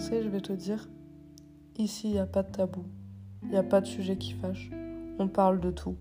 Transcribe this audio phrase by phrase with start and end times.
[0.00, 0.88] je vais te dire,
[1.76, 2.84] ici, il n'y a pas de tabou,
[3.42, 4.70] il n'y a pas de sujet qui fâche,
[5.18, 5.96] on parle de tout.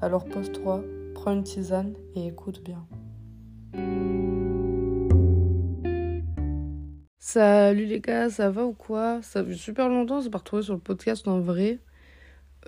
[0.00, 0.84] Alors pose-toi,
[1.14, 2.86] prends une tisane et écoute bien.
[7.18, 9.20] Salut les gars, ça va ou quoi?
[9.22, 11.80] Ça fait super longtemps, c'est pas retrouvé sur le podcast en vrai.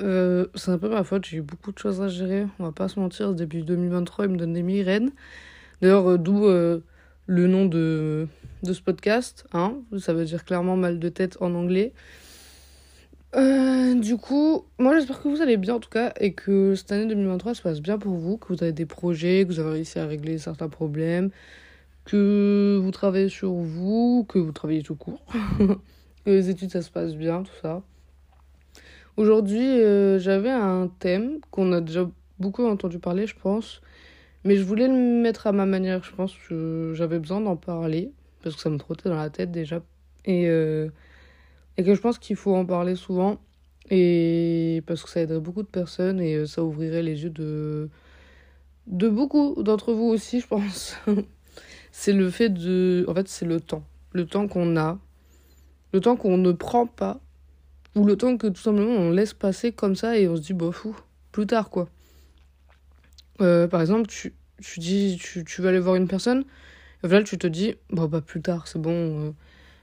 [0.01, 2.73] Euh, c'est un peu ma faute, j'ai eu beaucoup de choses à gérer, on va
[2.73, 5.11] pas se mentir, début 2023 il me donne des migraines.
[5.81, 6.81] D'ailleurs, euh, d'où euh,
[7.27, 8.27] le nom de,
[8.63, 11.93] de ce podcast, hein, ça veut dire clairement mal de tête en anglais.
[13.35, 16.93] Euh, du coup, moi j'espère que vous allez bien en tout cas et que cette
[16.93, 19.71] année 2023 se passe bien pour vous, que vous avez des projets, que vous avez
[19.71, 21.31] réussi à régler certains problèmes,
[22.05, 25.25] que vous travaillez sur vous, que vous travaillez tout court,
[25.59, 27.83] que les études ça se passe bien, tout ça.
[29.17, 33.81] Aujourd'hui, euh, j'avais un thème qu'on a déjà beaucoup entendu parler, je pense,
[34.45, 38.11] mais je voulais le mettre à ma manière, je pense que j'avais besoin d'en parler,
[38.43, 39.83] parce que ça me trottait dans la tête déjà.
[40.25, 40.89] Et, euh,
[41.77, 43.39] et que je pense qu'il faut en parler souvent,
[43.91, 47.89] et parce que ça aiderait beaucoup de personnes, et euh, ça ouvrirait les yeux de,
[48.87, 50.97] de beaucoup d'entre vous aussi, je pense.
[51.93, 53.05] c'est le fait de...
[53.09, 53.85] En fait, c'est le temps.
[54.13, 54.99] Le temps qu'on a,
[55.93, 57.21] le temps qu'on ne prend pas,
[57.95, 60.53] ou le temps que tout simplement on laisse passer comme ça et on se dit,
[60.53, 60.97] bof, fou,
[61.31, 61.89] plus tard quoi.
[63.41, 66.45] Euh, par exemple, tu, tu dis, tu, tu vas aller voir une personne,
[67.03, 69.33] et final, tu te dis, bon, bah, plus tard, c'est bon, euh,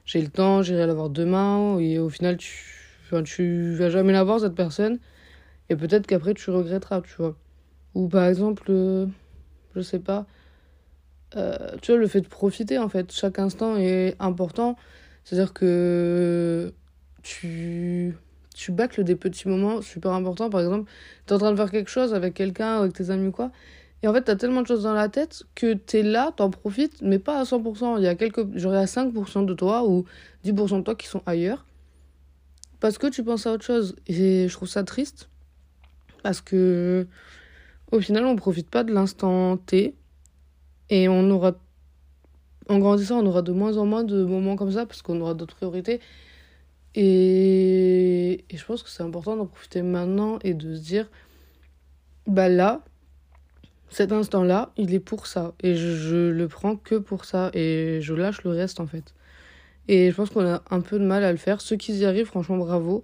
[0.06, 4.14] j'ai le temps, j'irai la voir demain, et au final, tu, enfin, tu vas jamais
[4.14, 5.00] la voir, cette personne,
[5.70, 7.36] et peut-être qu'après, tu regretteras, tu vois.
[7.96, 9.08] Ou par exemple, euh,
[9.76, 10.28] je sais pas,
[11.36, 14.76] euh, tu vois, le fait de profiter, en fait, chaque instant est important,
[15.24, 16.74] c'est-à-dire que
[17.24, 18.16] tu
[18.60, 20.50] tu bâcles des petits moments super importants.
[20.50, 20.92] Par exemple,
[21.26, 23.52] tu es en train de faire quelque chose avec quelqu'un, avec tes amis ou quoi.
[24.04, 26.34] Et en fait, tu as tellement de choses dans la tête que tu es là,
[26.36, 28.00] tu en profites, mais pas à 100%.
[28.00, 28.46] Il y a quelques.
[28.58, 30.04] J'aurais à 5% de toi ou
[30.44, 31.66] 10% de toi qui sont ailleurs.
[32.82, 33.96] Parce que tu penses à autre chose.
[34.08, 35.30] Et je trouve ça triste.
[36.22, 37.08] Parce que.
[37.94, 39.96] Au final, on profite pas de l'instant T.
[40.90, 41.54] Et on aura.
[42.68, 45.34] En grandissant, on aura de moins en moins de moments comme ça parce qu'on aura
[45.34, 46.02] d'autres priorités.
[46.96, 51.10] Et, je pense que c'est important d'en profiter maintenant et de se dire,
[52.28, 52.84] bah là,
[53.90, 55.54] cet instant-là, il est pour ça.
[55.62, 57.52] Et je, je, le prends que pour ça.
[57.54, 59.14] Et je lâche le reste, en fait.
[59.88, 61.62] Et je pense qu'on a un peu de mal à le faire.
[61.62, 63.04] Ceux qui y arrivent, franchement, bravo.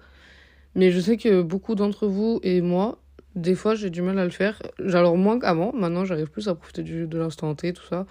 [0.76, 3.00] Mais je sais que beaucoup d'entre vous et moi,
[3.36, 4.62] des fois, j'ai du mal à le faire.
[4.80, 5.74] Alors, moins qu'avant.
[5.74, 8.06] Maintenant, j'arrive plus à profiter du, de l'instant T, tout ça.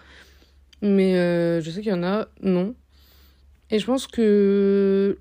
[0.82, 2.74] Mais euh, je sais qu'il y en a, non.
[3.70, 5.18] Et je pense que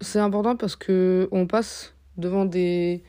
[0.00, 3.02] c'est important parce que on passe devant des,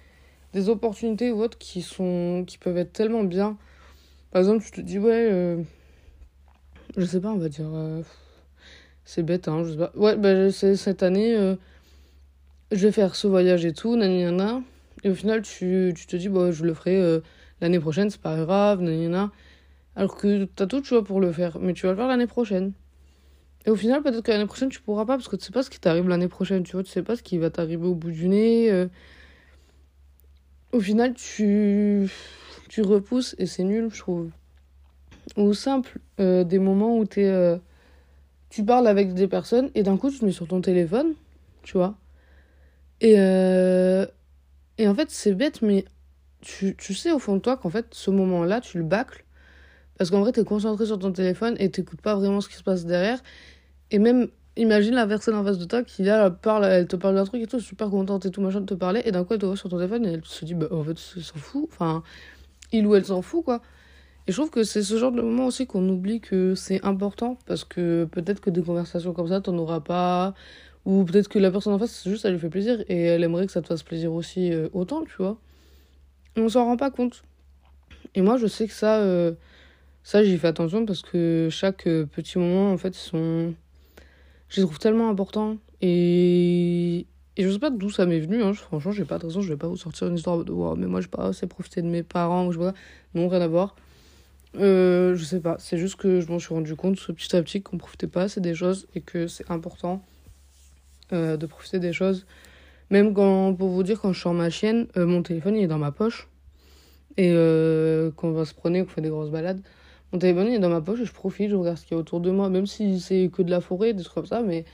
[0.54, 3.58] des opportunités ou autres qui, sont, qui peuvent être tellement bien.
[4.32, 5.62] Par exemple, tu te dis, ouais, euh,
[6.98, 8.02] je sais pas, on va dire, euh,
[9.06, 9.92] c'est bête, hein, je sais pas.
[9.96, 11.56] Ouais, bah, cette année, euh,
[12.72, 14.62] je vais faire ce voyage et tout, nanana.
[15.04, 17.22] Et au final, tu, tu te dis, bah, je le ferai
[17.60, 19.32] l'année prochaine, c'est pas grave, nanana.
[19.96, 22.28] Alors que t'as tout, tu vois, pour le faire, mais tu vas le faire l'année
[22.28, 22.74] prochaine.
[23.66, 25.64] Et au final, peut-être que l'année prochaine, tu pourras pas parce que tu sais pas
[25.64, 27.96] ce qui t'arrive l'année prochaine, tu vois, tu sais pas ce qui va t'arriver au
[27.96, 28.72] bout du nez.
[28.72, 28.88] Euh.
[30.72, 32.10] Au final, tu,
[32.70, 34.30] tu repousses et c'est nul, je trouve.
[35.38, 37.58] Ou simple, euh, des moments où t'es, euh,
[38.50, 41.14] tu parles avec des personnes et d'un coup, tu te mets sur ton téléphone,
[41.62, 41.96] tu vois.
[43.02, 43.14] Et,
[44.78, 45.86] et en fait, c'est bête, mais
[46.42, 49.24] tu, tu sais au fond de toi qu'en fait, ce moment-là, tu le bâcles.
[50.02, 52.64] Parce qu'en vrai, t'es concentré sur ton téléphone et t'écoutes pas vraiment ce qui se
[52.64, 53.22] passe derrière.
[53.92, 57.14] Et même, imagine la personne en face de toi qui là, parle, elle te parle
[57.14, 59.36] d'un truc et tout, super contente et tout, machin de te parler, et d'un coup
[59.36, 61.36] elle te voit sur ton téléphone et elle se dit, bah en fait, elle s'en
[61.36, 61.70] fout.
[61.72, 62.02] Enfin,
[62.72, 63.62] il ou elle s'en fout, quoi.
[64.26, 67.38] Et je trouve que c'est ce genre de moment aussi qu'on oublie que c'est important,
[67.46, 70.34] parce que peut-être que des conversations comme ça, t'en auras pas,
[70.84, 73.46] ou peut-être que la personne en face, juste, ça lui fait plaisir, et elle aimerait
[73.46, 75.38] que ça te fasse plaisir aussi euh, autant, tu vois.
[76.38, 77.22] On s'en rend pas compte.
[78.16, 79.34] Et moi, je sais que ça, euh,
[80.04, 83.54] ça, j'y fais attention parce que chaque euh, petit moment, en fait, sont
[84.50, 85.58] je les trouve tellement importants.
[85.82, 87.06] Et,
[87.38, 88.44] et je sais pas d'où ça m'est venu.
[88.44, 88.54] Hein.
[88.54, 89.42] Franchement, j'ai pas de raison.
[89.42, 91.82] Je vais pas vous sortir une histoire de wow, mais moi, j'ai pas assez profité
[91.82, 92.48] de mes parents.
[92.48, 92.74] Ou je sais pas.
[93.16, 93.76] Non, rien à voir.
[94.58, 95.56] Euh, je sais pas.
[95.60, 98.42] C'est juste que je m'en suis rendu compte petit à petit qu'on profitait pas assez
[98.42, 100.04] des choses et que c'est important
[101.14, 102.26] euh, de profiter des choses.
[102.90, 105.68] Même quand, pour vous dire, quand je sors ma chienne, euh, mon téléphone il est
[105.68, 106.28] dans ma poche.
[107.16, 109.62] Et euh, quand on va se promener, qu'on fait des grosses balades,
[110.14, 111.98] mon téléphone il est dans ma poche et je profite, je regarde ce qu'il y
[111.98, 114.42] a autour de moi, même si c'est que de la forêt, des trucs comme ça,
[114.42, 114.66] mais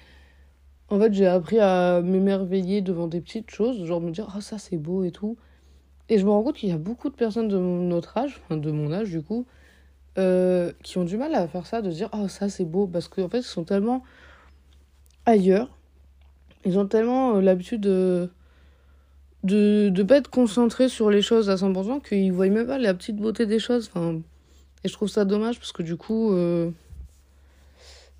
[0.89, 4.41] en fait j'ai appris à m'émerveiller devant des petites choses, genre me dire, ah oh,
[4.41, 5.37] ça c'est beau et tout.
[6.09, 8.57] Et je me rends compte qu'il y a beaucoup de personnes de notre âge, enfin
[8.57, 9.45] de mon âge du coup,
[10.17, 12.87] euh, qui ont du mal à faire ça, de se dire, oh ça c'est beau,
[12.87, 14.03] parce qu'en fait ils sont tellement
[15.25, 15.77] ailleurs
[16.67, 18.29] ils ont tellement l'habitude de
[19.43, 22.93] de ne pas être concentrés sur les choses à 100% qu'ils voient même pas la
[22.93, 23.91] petite beauté des choses.
[24.87, 26.71] Et je trouve ça dommage parce que du coup, euh,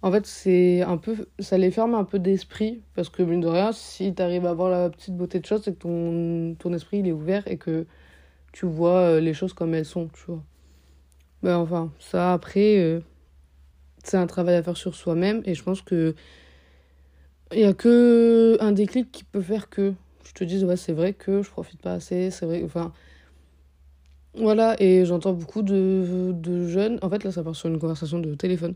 [0.01, 3.47] en fait, c'est un peu, ça les ferme un peu d'esprit parce que mine de
[3.47, 6.73] rien, si tu arrives à voir la petite beauté de choses, c'est que ton, ton
[6.73, 7.85] esprit il est ouvert et que
[8.51, 10.43] tu vois euh, les choses comme elles sont, tu vois.
[11.41, 12.99] Ben enfin, ça après, euh,
[14.03, 16.15] c'est un travail à faire sur soi-même et je pense que
[17.53, 19.93] il y a que un déclic qui peut faire que
[20.25, 22.91] je te dis, ouais, c'est vrai que je profite pas assez, c'est vrai, enfin.
[24.39, 28.19] Voilà, et j'entends beaucoup de, de, jeunes, en fait là ça part sur une conversation
[28.19, 28.75] de téléphone,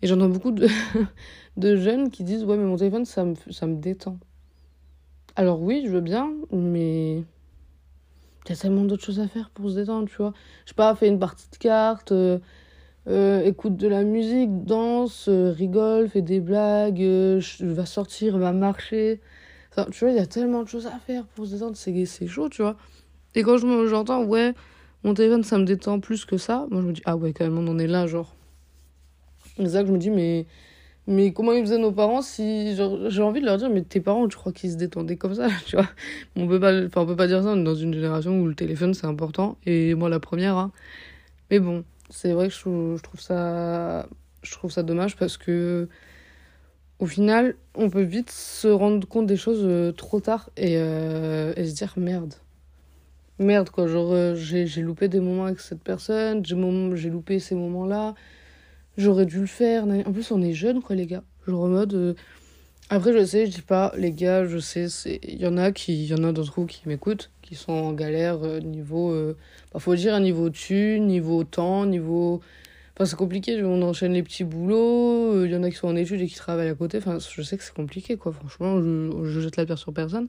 [0.00, 0.66] et j'entends beaucoup de,
[1.56, 4.18] de jeunes qui disent, ouais, mais mon téléphone ça me, ça me détend.
[5.36, 7.24] Alors oui, je veux bien, mais
[8.50, 10.32] a tellement d'autres choses à faire pour se détendre, tu vois.
[10.64, 12.38] Je sais pas, fais une partie de cartes, euh,
[13.08, 17.02] euh, écoute de la musique, danse, euh, rigole, fais des blagues,
[17.60, 19.20] va sortir, va marcher
[19.90, 22.48] tu vois, il y a tellement de choses à faire pour se détendre, c'est chaud,
[22.48, 22.76] tu vois.
[23.34, 23.56] Et quand
[23.86, 24.54] j'entends, ouais,
[25.04, 27.44] mon téléphone, ça me détend plus que ça, moi je me dis, ah ouais, quand
[27.44, 28.34] même, on en est là, genre.
[29.56, 30.46] C'est ça que je me dis, mais,
[31.06, 32.74] mais comment ils faisaient nos parents si.
[32.76, 35.48] J'ai envie de leur dire, mais tes parents, tu crois qu'ils se détendaient comme ça,
[35.66, 35.88] tu vois?
[36.36, 38.54] On peut pas, on peut pas dire ça, on est dans une génération où le
[38.54, 40.72] téléphone, c'est important, et moi la première, hein.
[41.50, 44.08] Mais bon, c'est vrai que je, je trouve ça.
[44.42, 45.88] Je trouve ça dommage parce que
[47.02, 51.52] au final, on peut vite se rendre compte des choses euh, trop tard et, euh,
[51.56, 52.34] et, se dire merde.
[53.42, 53.86] Merde, quoi.
[53.86, 58.14] Genre, euh, j'ai loupé des moments avec cette personne, j'ai loupé ces moments-là,
[58.96, 59.84] j'aurais dû le faire.
[59.84, 61.24] En plus, on est jeunes, quoi, les gars.
[61.46, 62.16] Genre, en mode.
[62.90, 64.86] Après, je sais, je dis pas, les gars, je sais,
[65.22, 67.92] il y en a qui, y en a d'entre vous qui m'écoutent, qui sont en
[67.92, 69.34] galère niveau.
[69.72, 72.42] Bah, faut dire, un niveau dessus, niveau temps, niveau
[72.96, 75.88] Enfin, c'est compliqué, on enchaîne les petits boulots, il euh, y en a qui sont
[75.88, 76.98] en études et qui travaillent à côté.
[76.98, 78.32] Enfin, je sais que c'est compliqué, quoi.
[78.32, 80.28] Franchement, je, jette la pierre sur personne.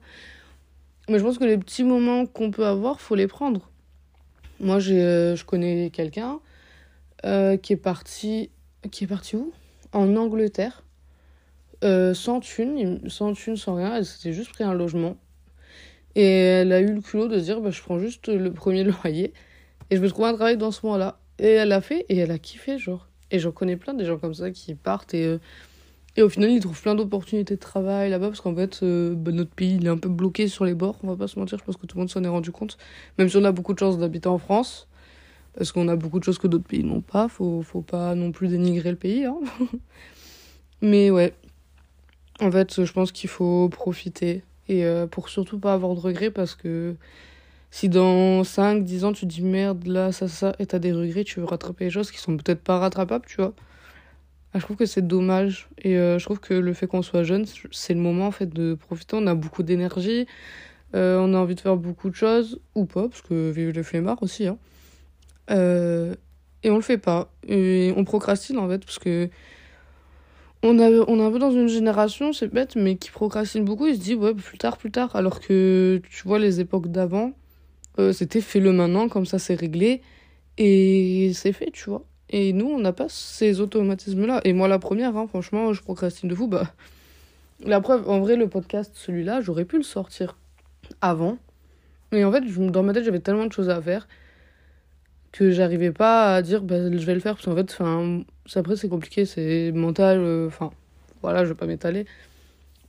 [1.08, 3.70] Mais je pense que les petits moments qu'on peut avoir, faut les prendre.
[4.60, 6.40] Moi, euh, je connais quelqu'un
[7.24, 8.50] euh, qui est parti.
[8.90, 9.52] Qui est parti où?
[9.92, 10.82] En Angleterre.
[11.82, 13.96] sans thune, sans thune, sans rien.
[13.96, 15.16] Elle s'était juste pris un logement.
[16.14, 18.84] Et elle a eu le culot de se dire bah, je prends juste le premier
[19.02, 19.32] loyer
[19.90, 21.18] et je me trouve un travail dans ce moment-là.
[21.38, 23.08] Et elle a fait et elle a kiffé, genre.
[23.30, 25.38] Et j'en connais plein des gens comme ça qui partent et, euh,
[26.16, 29.32] et au final ils trouvent plein d'opportunités de travail là-bas parce qu'en fait euh, bah,
[29.32, 31.58] notre pays il est un peu bloqué sur les bords, on va pas se mentir,
[31.58, 32.78] je pense que tout le monde s'en est rendu compte.
[33.18, 34.88] Même si on a beaucoup de chance d'habiter en France,
[35.56, 38.32] parce qu'on a beaucoup de choses que d'autres pays n'ont pas, faut, faut pas non
[38.32, 39.24] plus dénigrer le pays.
[39.24, 39.38] Hein.
[40.82, 41.34] Mais ouais,
[42.40, 46.30] en fait je pense qu'il faut profiter et euh, pour surtout pas avoir de regrets
[46.30, 46.96] parce que
[47.74, 51.24] si dans 5, 10 ans, tu dis merde, là, ça, ça, et t'as des regrets,
[51.24, 53.52] tu veux rattraper les choses qui sont peut-être pas rattrapables, tu vois.
[54.54, 55.68] Ah, je trouve que c'est dommage.
[55.82, 58.46] Et euh, je trouve que le fait qu'on soit jeune, c'est le moment, en fait,
[58.46, 59.16] de profiter.
[59.16, 60.26] On a beaucoup d'énergie,
[60.94, 63.82] euh, on a envie de faire beaucoup de choses, ou pas, parce que vive les
[63.82, 64.58] flemmards aussi, hein.
[65.50, 66.14] Euh,
[66.62, 67.32] et on le fait pas.
[67.48, 69.28] Et on procrastine, en fait, parce que
[70.62, 73.86] on, a, on est un peu dans une génération, c'est bête, mais qui procrastine beaucoup.
[73.86, 75.16] Il se dit, ouais, plus tard, plus tard.
[75.16, 77.32] Alors que, tu vois, les époques d'avant,
[78.12, 80.02] c'était fais-le maintenant, comme ça c'est réglé.
[80.58, 82.04] Et c'est fait, tu vois.
[82.36, 84.40] Et nous, on n'a pas ces automatismes-là.
[84.42, 86.48] Et moi, la première, hein, franchement, je procrastine de fou.
[86.48, 86.64] Bah,
[87.64, 90.36] la preuve, en vrai, le podcast, celui-là, j'aurais pu le sortir
[91.00, 91.38] avant.
[92.10, 92.40] Mais en fait,
[92.72, 94.08] dans ma tête, j'avais tellement de choses à faire
[95.30, 97.34] que j'arrivais pas à dire bah, je vais le faire.
[97.36, 98.24] Parce qu'en fait, enfin,
[98.56, 100.18] après, c'est compliqué, c'est mental.
[100.18, 100.72] Euh, enfin,
[101.22, 102.04] voilà, je vais pas m'étaler.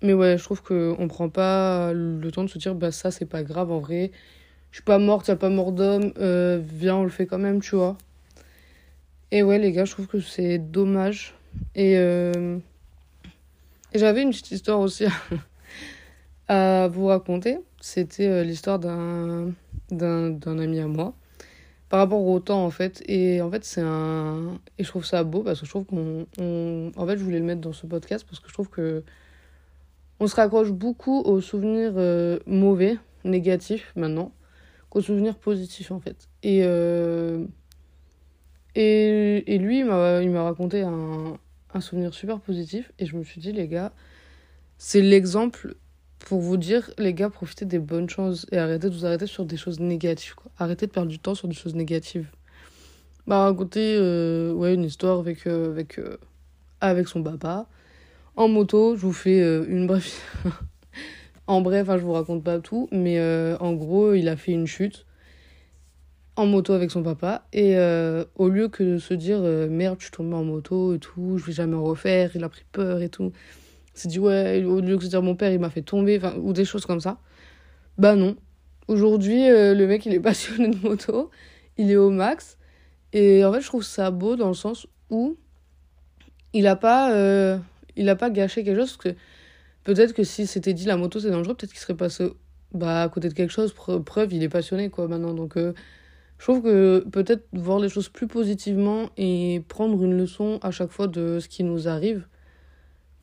[0.02, 3.26] Mais ouais, je trouve qu'on prend pas le temps de se dire bah, ça, c'est
[3.26, 4.12] pas grave en vrai
[4.76, 7.38] je suis pas morte, y a pas mort d'homme, euh, viens, on le fait quand
[7.38, 7.96] même, tu vois.
[9.32, 11.36] Et ouais, les gars, je trouve que c'est dommage.
[11.74, 12.58] Et, euh,
[13.94, 15.06] j'avais une petite histoire aussi
[16.48, 17.60] à vous raconter.
[17.82, 19.54] C'était euh, l'histoire d'un,
[19.90, 21.14] d'un, ami à moi.
[21.90, 23.04] Par rapport au temps, en fait.
[23.08, 24.60] Et en fait, c'est un.
[24.78, 26.26] Et je trouve ça beau parce que je trouve qu'on.
[26.96, 29.04] En fait, je voulais le mettre dans ce podcast parce que je trouve que.
[30.20, 31.94] On se raccroche beaucoup aux souvenirs
[32.48, 34.32] mauvais, négatifs maintenant
[34.96, 36.30] aux souvenirs positifs en fait.
[36.42, 37.46] Et, euh,
[38.76, 41.38] et, lui, il m'a raconté un,
[41.74, 43.92] un, souvenir super positif et je me suis dit, les gars,
[44.78, 45.76] c'est l'exemple
[46.20, 49.46] pour vous dire, les gars, profitez des bonnes choses et arrêtez de vous arrêter sur
[49.46, 50.36] des choses négatives.
[50.58, 52.28] Arrêtez de perdre du temps sur des choses négatives.
[53.28, 56.00] M'a raconté euh, ouais, une histoire avec, euh, avec,
[56.82, 57.68] avec son papa.
[58.36, 60.22] En moto, je vous fais une bref
[61.48, 64.66] En bref, je vous raconte pas tout, mais euh, en gros, il a fait une
[64.66, 65.05] chute
[66.36, 67.46] en moto avec son papa.
[67.54, 70.94] Et euh, au lieu que de se dire euh, merde, je suis tombé en moto
[70.94, 73.32] et tout, je vais jamais en refaire, il a pris peur et tout.
[73.94, 76.54] s'est dit ouais, au lieu de se dire mon père il m'a fait tomber, ou
[76.54, 77.18] des choses comme ça.
[77.98, 78.36] Bah non.
[78.88, 81.32] Aujourd'hui, euh, le mec il est passionné de moto,
[81.78, 82.58] il est au max.
[83.14, 85.38] Et en fait, je trouve ça beau dans le sens où
[86.54, 87.60] il a pas,
[87.96, 88.98] il a pas gâché quelque chose.
[88.98, 89.20] Parce que
[89.84, 92.30] peut-être que si c'était dit la moto c'est dangereux, peut-être qu'il serait passé
[92.74, 93.74] bah, à côté de quelque chose.
[93.74, 95.34] Preuve, il est passionné quoi maintenant.
[95.34, 95.58] Donc
[96.38, 100.92] je trouve que peut-être voir les choses plus positivement et prendre une leçon à chaque
[100.92, 102.28] fois de ce qui nous arrive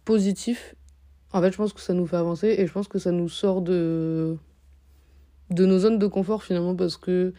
[0.05, 0.75] positif,
[1.33, 3.29] en fait, je pense que ça nous fait avancer et je pense que ça nous
[3.29, 4.37] sort de,
[5.51, 7.33] nos zones de confort finalement parce que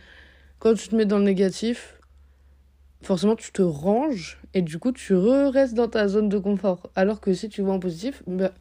[0.60, 2.00] quand tu te mets dans le négatif,
[3.02, 6.90] forcément tu te ranges et du coup tu restes dans ta zone de confort.
[6.96, 8.52] Alors que si tu vois en positif, bah,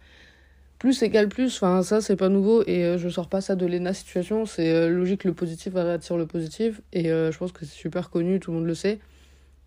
[0.83, 3.65] plus égale plus, enfin ça c'est pas nouveau et euh, je sors pas ça de
[3.67, 7.65] l'ENA situation, c'est euh, logique le positif attire le positif et euh, je pense que
[7.65, 8.99] c'est super connu, tout le monde le sait.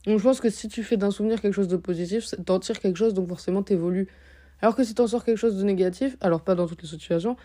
[0.05, 2.81] Donc je pense que si tu fais d'un souvenir quelque chose de positif, t'en tires
[2.81, 4.10] quelque chose donc forcément t'évolues.
[4.62, 7.38] Alors que si t'en sors quelque chose de négatif, alors pas dans toutes les situations,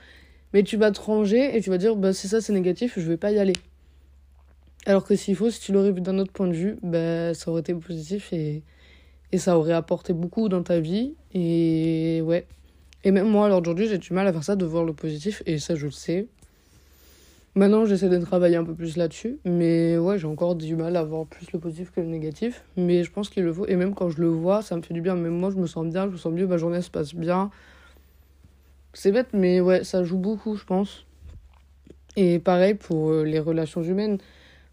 [0.52, 3.06] mais tu vas te ranger et tu vas dire bah si ça c'est négatif, je
[3.06, 3.54] vais pas y aller.
[4.84, 7.52] Alors que s'il faut, si tu l'aurais vu d'un autre point de vue, bah ça
[7.52, 8.64] aurait été positif et,
[9.30, 12.48] et ça aurait apporté beaucoup dans ta vie et ouais.
[13.04, 15.58] Et même moi, aujourd'hui, j'ai du mal à faire ça, de voir le positif, et
[15.58, 16.26] ça, je le sais.
[17.56, 21.02] Maintenant, j'essaie de travailler un peu plus là-dessus, mais ouais, j'ai encore du mal à
[21.02, 23.94] voir plus le positif que le négatif, mais je pense qu'il le faut, et même
[23.94, 26.06] quand je le vois, ça me fait du bien, même moi, je me sens bien,
[26.06, 27.50] je me sens mieux, ma journée se passe bien.
[28.92, 31.06] C'est bête, mais ouais, ça joue beaucoup, je pense.
[32.16, 34.18] Et pareil pour euh, les relations humaines.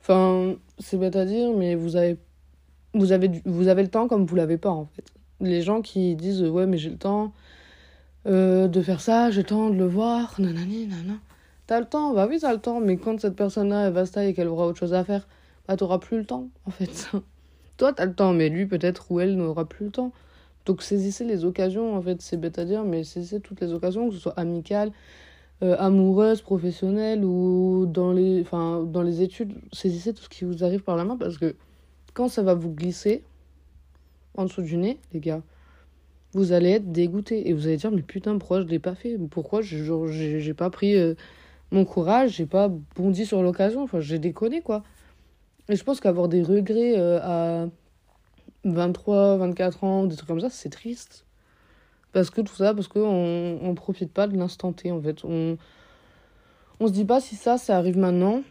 [0.01, 2.17] Enfin, c'est bête à dire, mais vous avez,
[2.93, 5.05] vous avez, vous avez le temps comme vous l'avez pas, en fait.
[5.39, 7.33] Les gens qui disent, ouais, mais j'ai le temps,
[8.27, 11.19] euh, de faire ça, j'ai le temps de le voir, nanani, nanana.
[11.65, 14.11] T'as le temps, bah oui, t'as le temps, mais quand cette personne-là, elle va se
[14.13, 15.27] tailler et qu'elle aura autre chose à faire,
[15.67, 17.11] bah t'auras plus le temps, en fait.
[17.77, 20.11] Toi, t'as le temps, mais lui, peut-être, ou elle, n'aura plus le temps.
[20.65, 24.09] Donc saisissez les occasions, en fait, c'est bête à dire, mais saisissez toutes les occasions,
[24.09, 24.91] que ce soit amicales,
[25.63, 30.63] euh, amoureuses, professionnelles ou dans les, enfin, dans les études, saisissez tout ce qui vous
[30.63, 31.55] arrive par la main parce que
[32.13, 33.23] quand ça va vous glisser
[34.35, 35.41] en dessous du nez, les gars,
[36.37, 37.49] vous allez être dégoûté.
[37.49, 39.17] Et vous allez dire mais putain pourquoi je l'ai pas fait?
[39.29, 41.15] Pourquoi j'ai pas pris euh,
[41.71, 42.31] mon courage?
[42.37, 43.83] J'ai pas bondi sur l'occasion?
[43.83, 44.83] Enfin j'ai déconné quoi.
[45.69, 47.67] Et je pense qu'avoir des regrets euh, à
[48.63, 51.25] 23 24 ans des trucs comme ça c'est triste.
[52.13, 55.25] Parce que tout ça parce que on, on profite pas de l'instant T en fait.
[55.25, 55.57] On
[56.79, 58.43] on se dit pas si ça ça arrive maintenant.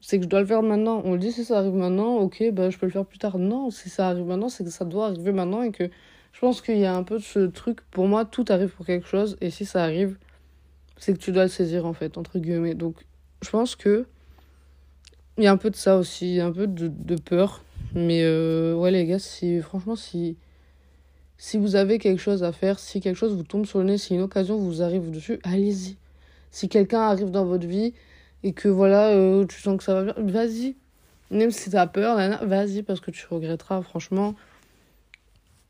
[0.00, 1.02] C'est que je dois le faire maintenant.
[1.04, 3.38] On le dit si ça arrive maintenant ok bah je peux le faire plus tard.
[3.38, 5.90] Non si ça arrive maintenant c'est que ça doit arriver maintenant et que
[6.32, 7.80] je pense qu'il y a un peu de ce truc.
[7.90, 9.36] Pour moi, tout arrive pour quelque chose.
[9.40, 10.16] Et si ça arrive,
[10.96, 12.74] c'est que tu dois le saisir, en fait, entre guillemets.
[12.74, 12.96] Donc,
[13.42, 14.06] je pense que.
[15.36, 17.62] Il y a un peu de ça aussi, un peu de, peur.
[17.94, 20.36] Mais euh, ouais, les gars, si, franchement, si,
[21.36, 23.98] si vous avez quelque chose à faire, si quelque chose vous tombe sur le nez,
[23.98, 25.96] si une occasion vous arrive dessus, allez-y.
[26.50, 27.94] Si quelqu'un arrive dans votre vie
[28.42, 30.74] et que voilà, euh, tu sens que ça va bien, vas-y.
[31.30, 32.16] Même si t'as peur,
[32.46, 34.34] vas-y, parce que tu regretteras, franchement.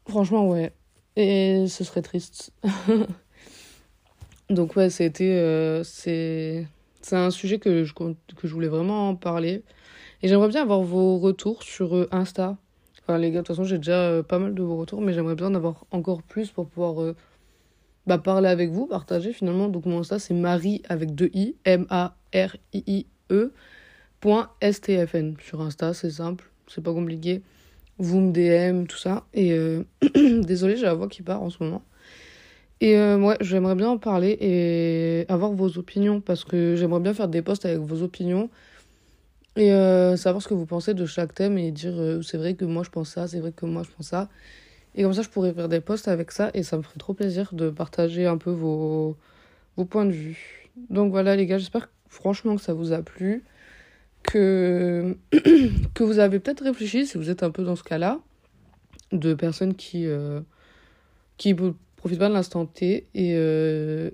[0.09, 0.73] Franchement, ouais.
[1.17, 2.53] Et ce serait triste.
[4.51, 5.35] Donc, ouais, c'était.
[5.37, 6.67] Euh, c'est
[7.13, 9.63] un sujet que je, que je voulais vraiment en parler.
[10.23, 12.57] Et j'aimerais bien avoir vos retours sur euh, Insta.
[13.03, 15.13] Enfin, les gars, de toute façon, j'ai déjà euh, pas mal de vos retours, mais
[15.13, 17.15] j'aimerais bien en avoir encore plus pour pouvoir
[18.07, 19.69] bah, parler avec vous, partager finalement.
[19.69, 23.53] Donc, mon Insta, c'est Marie avec deux i, M-A-R-I-I-E,
[24.21, 25.37] point S-T-F-N.
[25.43, 27.43] Sur Insta, c'est simple, c'est pas compliqué
[27.99, 29.25] vous me DM, tout ça.
[29.35, 29.83] Et euh,
[30.43, 31.83] désolé, j'ai la voix qui part en ce moment.
[32.81, 37.13] Et euh, ouais, j'aimerais bien en parler et avoir vos opinions parce que j'aimerais bien
[37.13, 38.51] faire des posts avec vos opinions
[39.57, 42.65] et euh, savoir ce que vous pensez de chaque thème et dire c'est vrai que
[42.65, 44.29] moi je pense ça, c'est vrai que moi je pense ça.
[44.95, 47.15] Et comme ça, je pourrais faire des posts avec ça et ça me ferait trop
[47.15, 49.17] plaisir de partager un peu vos,
[49.77, 50.71] vos points de vue.
[50.91, 53.45] Donc voilà, les gars, j'espère franchement que ça vous a plu
[54.23, 55.17] que,
[55.95, 58.21] que vous avez peut-être réfléchi, si vous êtes un peu dans ce cas-là,
[59.13, 60.41] de personnes qui euh,
[61.39, 63.07] qui profitent pas de l'instant T.
[63.15, 64.11] Et, euh,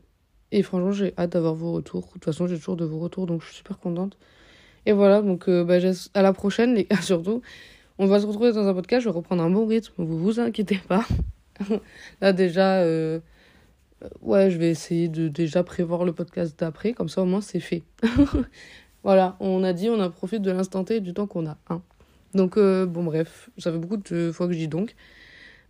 [0.52, 2.06] et franchement, j'ai hâte d'avoir vos retours.
[2.06, 4.16] De toute façon, j'ai toujours de vos retours, donc je suis super contente.
[4.86, 5.78] Et voilà, donc euh, bah,
[6.14, 7.42] à la prochaine, les gars, surtout.
[7.98, 10.40] On va se retrouver dans un podcast, je vais reprendre un bon rythme, vous vous
[10.40, 11.06] inquiétez pas.
[12.20, 13.20] Là, déjà, euh,
[14.20, 17.60] ouais, je vais essayer de déjà prévoir le podcast d'après, comme ça au moins c'est
[17.60, 17.82] fait.
[19.04, 21.58] Voilà, on a dit, on a profité de l'instant T et du temps qu'on a.
[21.68, 21.82] Hein.
[22.34, 24.96] Donc, euh, bon, bref, ça fait beaucoup de fois que je dis donc.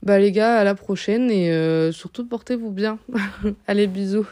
[0.03, 2.99] Bah, les gars, à la prochaine et euh, surtout portez-vous bien.
[3.67, 4.27] Allez, bisous.